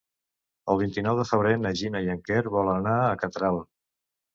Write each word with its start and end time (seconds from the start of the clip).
El 0.73 0.79
vint-i-nou 0.83 1.21
de 1.21 1.27
febrer 1.33 1.53
na 1.67 1.75
Gina 1.85 2.03
i 2.09 2.13
en 2.17 2.27
Quer 2.31 2.43
volen 2.59 2.77
anar 2.85 2.99
a 3.07 3.17
Catral. 3.27 3.67